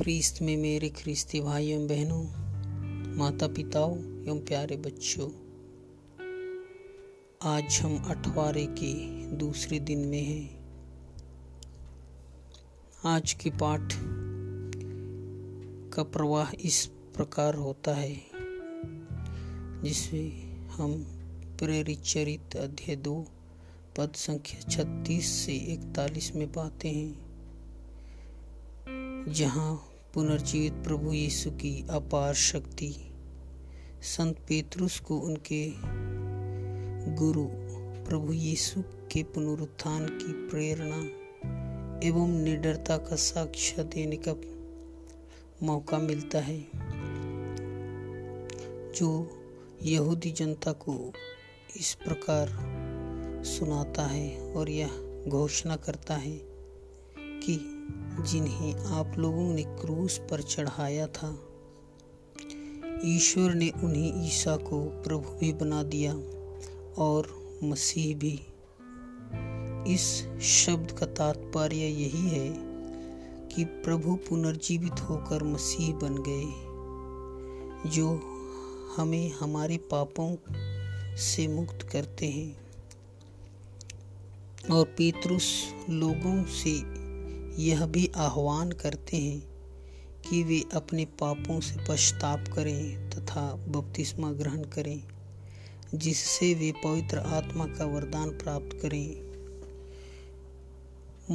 ख्रीस्त 0.00 0.40
में 0.42 0.56
मेरे 0.56 0.88
ख्रिस्ती 0.88 1.40
भाई 1.40 1.70
एवं 1.70 1.86
बहनों 1.86 2.22
माता 3.16 3.46
पिताओं 3.48 3.96
एवं 4.24 4.38
प्यारे 4.38 4.76
बच्चों, 4.76 5.28
आज 7.42 7.80
हम 7.80 7.96
अठवारे 8.04 8.66
के 8.70 8.92
दूसरे 9.36 9.80
दिन 9.80 9.98
में 9.98 10.22
हैं। 10.22 10.46
आज 13.04 13.32
के 13.32 13.50
पाठ 13.50 13.96
का 15.94 16.02
प्रवाह 16.02 16.52
इस 16.60 16.86
प्रकार 17.16 17.54
होता 17.54 17.94
है 17.94 18.14
जिसे 19.82 20.22
हम 20.70 20.94
प्रेरित 21.58 22.02
चरित 22.04 22.56
अध्याय 22.56 22.96
दो, 22.96 23.26
पद 23.98 24.12
संख्या 24.16 24.60
छत्तीस 24.68 25.26
से 25.44 25.56
इकतालीस 25.74 26.34
में 26.36 26.52
पाते 26.52 26.88
हैं, 26.88 27.12
जहाँ 29.28 29.86
पुनर्जीवित 30.14 30.72
प्रभु 30.72 31.12
यीशु 31.12 31.50
की 31.50 31.86
अपार 31.90 32.34
शक्ति। 32.34 33.12
संत 34.02 34.38
पेतरुस 34.38 35.00
को 35.00 35.18
उनके 35.18 35.72
गुरु 37.14 37.46
प्रभु 38.08 38.32
यीशु 38.32 38.82
के 38.82 39.22
पुनरुत्थान 39.22 40.06
की 40.06 40.48
प्रेरणा 40.48 40.96
एवं 42.08 42.44
निडरता 42.44 42.96
का 42.96 43.16
साक्ष्य 43.16 43.84
देने 43.84 44.20
का 44.28 44.34
मौका 45.66 45.98
मिलता 45.98 46.40
है। 46.40 46.66
जो 48.92 49.30
यहूदी 49.82 50.32
जनता 50.32 50.72
को 50.72 51.12
इस 51.76 51.94
प्रकार 51.94 52.48
सुनाता 53.44 54.06
है 54.06 54.54
और 54.54 54.70
यह 54.70 55.24
घोषणा 55.28 55.76
करता 55.76 56.14
है 56.14 56.40
कि 57.18 57.79
जिन्हें 58.26 58.74
आप 58.84 59.12
लोगों 59.18 59.54
ने 59.54 59.62
क्रूस 59.62 60.18
पर 60.30 60.42
चढ़ाया 60.42 61.06
था। 61.06 61.46
ईश्वर 63.04 63.54
ने 63.54 63.70
उन्हें 63.70 64.26
ईसा 64.26 64.56
को 64.56 65.02
प्रभु 65.02 65.30
भी 65.30 65.52
बना 65.52 65.82
दिया 65.82 66.14
और 66.98 67.40
मसीह 67.64 68.16
भी। 68.16 68.40
इस 69.94 70.28
शब्द 70.42 70.90
का 70.90 71.06
तात्पर्य 71.06 71.76
यही 71.76 72.28
है 72.28 72.70
कि 73.48 73.64
प्रभु 73.64 74.14
पुनर्जीवित 74.14 75.00
होकर 75.00 75.44
मसीह 75.44 75.94
बन 75.94 76.14
गए, 76.28 76.70
जो 77.90 78.20
हमें 78.96 79.32
हमारे 79.32 79.76
पापों 79.76 80.36
से 81.16 81.48
मुक्त 81.48 81.82
करते 81.82 82.26
हैं। 82.26 82.60
और 84.70 84.84
पेतरुस 84.84 85.74
लोगों 85.90 86.44
से 86.44 86.99
यह 87.60 87.86
भी 87.86 88.10
आह्वान 88.16 88.72
करते 88.72 89.16
हैं 89.16 89.40
कि 90.30 90.42
वे 90.42 90.64
अपने 90.74 91.04
पापों 91.04 91.60
से 91.60 91.76
पश्चाताप 91.88 92.54
करें 92.54 93.10
तथा 93.10 93.54
बपतिस्मा 93.54 94.32
ग्रहण 94.32 94.62
करें, 94.62 95.02
जिससे 95.94 96.54
वे 96.54 96.72
पवित्र 96.84 97.18
आत्मा 97.18 97.66
का 97.66 97.84
वरदान 97.84 98.30
प्राप्त 98.30 98.78
करें। 98.82 99.30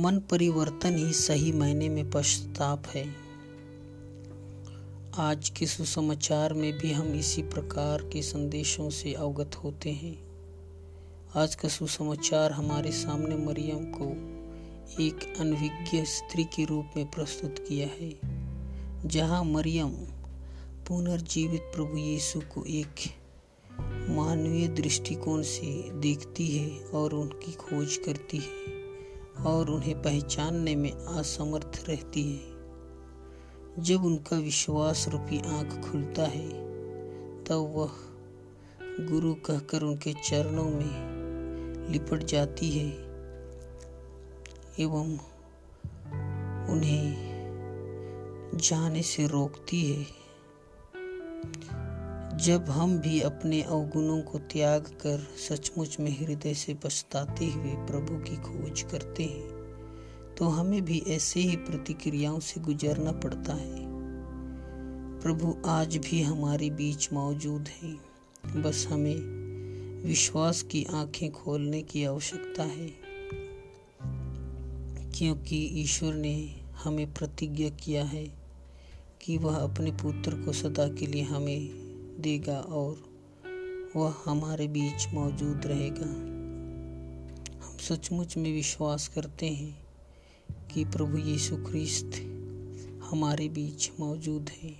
मन 0.01 0.19
परिवर्तन 0.31 0.95
ही 0.95 1.13
सही 1.13 1.51
महीने 1.51 1.89
में 1.89 2.11
पश्चाताप 2.11 2.87
है। 2.87 3.15
आज 5.17 5.49
के 5.49 5.65
सुसमाचार 5.65 6.53
में 6.53 6.77
भी 6.77 6.91
हम 6.91 7.07
इसी 7.07 7.41
प्रकार 7.41 8.01
के 8.01 8.21
संदेशों 8.21 8.89
से 8.89 9.13
अवगत 9.13 9.55
होते 9.55 9.91
हैं। 9.91 10.17
आज 11.35 11.55
का 11.55 11.69
सुसमाचार 11.69 12.51
हमारे 12.51 12.91
सामने 12.91 13.35
मरियम 13.35 13.85
को 13.91 14.34
एक 14.85 15.37
अनभिज्ञ 15.39 16.05
स्त्री 16.05 16.43
के 16.43 16.65
रूप 16.65 16.85
में 16.97 17.11
प्रस्तुत 17.11 17.59
किया 17.59 17.87
है, 17.87 18.19
जहाँ 19.05 19.43
मरियम 19.43 19.89
पुनर्जीवित 20.87 21.61
प्रभु 21.61 21.97
यीशु 21.97 22.39
को 22.39 22.63
एक 22.65 22.95
मानवीय 24.09 24.67
दृष्टिकोण 24.67 25.41
से 25.41 25.91
देखती 25.91 26.47
है 26.47 26.79
और 26.79 27.13
उनकी 27.13 27.51
खोज 27.51 27.97
करती 27.97 28.37
है 28.37 28.75
और 29.45 29.69
उन्हें 29.69 30.01
पहचानने 30.01 30.75
में 30.75 30.91
असमर्थ 30.91 31.85
रहती 31.89 32.23
है। 32.33 32.39
जब 33.83 34.05
उनका 34.05 34.37
विश्वास 34.37 35.07
रूपी 35.07 35.39
आँख 35.39 35.91
खुलता 35.91 36.23
है, 36.23 36.49
तब 37.43 37.73
वह 37.75 37.91
गुरु 39.05 39.33
कहकर 39.33 39.81
उनके 39.81 40.13
चरणों 40.13 40.69
में 40.69 41.91
लिपट 41.91 42.23
जाती 42.23 42.71
है। 42.71 43.04
एवं 44.79 45.17
उन्हें 46.69 47.35
जाने 48.55 49.01
से 49.01 49.27
रोकती 49.27 49.91
है। 49.91 50.25
जब 52.37 52.65
हम 52.69 52.97
भी 52.97 53.21
अपने 53.21 53.61
अवगुणों 53.61 54.21
को 54.21 54.39
त्याग 54.39 54.81
कर 54.81 55.27
सचमुच 55.49 55.99
में 55.99 56.11
हृदय 56.19 56.53
से 56.53 56.73
पछताते 56.73 57.45
हुए 57.45 57.73
प्रभु 57.73 58.17
की 58.17 58.35
खोज 58.35 58.81
करते 58.81 59.23
हैं 59.23 59.55
तो 60.35 60.45
हमें 60.45 60.85
भी 60.85 61.03
ऐसे 61.07 61.39
ही 61.39 61.55
प्रतिक्रियाओं 61.55 62.39
से 62.39 62.61
गुजरना 62.61 63.11
पड़ता 63.11 63.53
है। 63.53 63.85
प्रभु, 65.19 65.57
आज 65.65 65.97
भी 65.97 66.21
हमारे 66.21 66.69
बीच 66.69 67.13
मौजूद 67.13 67.67
हैं। 67.67 68.61
बस 68.61 68.87
हमें 68.91 69.17
विश्वास 70.05 70.61
की 70.63 70.85
आँखें 70.93 71.31
खोलने 71.31 71.81
की 71.81 72.05
आवश्यकता 72.05 72.63
है। 72.63 73.14
क्योंकि 75.17 75.57
ईश्वर 75.57 76.13
ने 76.13 76.55
हमें 76.83 77.13
प्रतिज्ञा 77.13 77.69
किया 77.69 78.05
है 78.05 78.25
कि 79.21 79.37
वह 79.37 79.55
अपने 79.55 79.91
पुत्र 79.91 80.45
को 80.45 80.53
सदा 80.53 80.87
के 80.87 81.07
लिए 81.07 81.21
हमें 81.21 81.67
देगा 82.21 82.59
और 82.59 83.15
वह 83.95 84.15
हमारे 84.25 84.67
बीच 84.67 85.07
मौजूद 85.13 85.61
रहेगा। 85.65 86.05
हम 87.65 87.77
सचमुच 87.77 88.37
में 88.37 88.53
विश्वास 88.53 89.07
करते 89.07 89.49
हैं 89.49 89.87
कि 90.73 90.85
प्रभु 90.85 91.17
यीशु 91.17 91.57
ख्रिस्त 91.57 92.11
हमारे 93.03 93.49
बीच 93.49 93.91
मौजूद 93.99 94.49
है। 94.49 94.75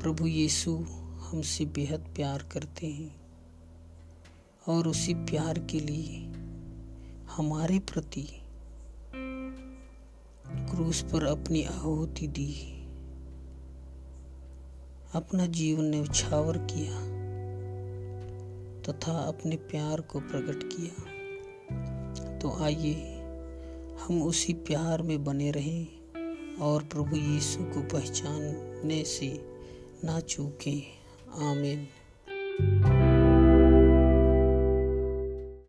प्रभु 0.00 0.26
यीशु 0.26 0.76
हमसे 1.18 1.64
बेहद 1.64 2.00
प्यार 2.00 2.48
करते 2.52 2.86
हैं 2.86 3.20
और 4.68 4.88
उसी 4.88 5.14
प्यार 5.14 5.58
के 5.58 5.80
लिए 5.80 6.25
हमारे 7.30 7.78
प्रति 7.78 8.28
क्रूस 10.70 11.02
पर 11.02 11.24
अपनी 11.24 11.62
आहुति 11.62 12.26
दी। 12.26 12.72
अपना 15.14 15.46
जीवन 15.46 15.84
ने 15.84 16.00
उछावर 16.00 16.58
किया 16.58 17.16
तथा 18.82 19.12
अपने 19.12 19.56
प्यार 19.56 20.00
को 20.00 20.20
प्रकट 20.20 20.70
किया। 20.72 21.16
तो 22.38 22.64
आइए, 22.64 23.12
हम 24.00 24.22
उसी 24.22 24.52
प्यार 24.52 25.02
में 25.02 25.24
बने 25.24 25.50
रहें 25.50 25.86
और 26.56 26.84
प्रभु 26.84 27.16
यीशु 27.16 27.64
को 27.64 27.82
पहचानने 27.82 29.04
से 29.04 29.58
ना 30.04 30.20
चूकें। 30.20 30.82
आमीन। 31.50 31.88